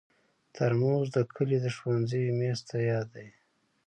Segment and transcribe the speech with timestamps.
[0.55, 3.27] ترموز د کلي د ښوونځي میز ته یاد دی.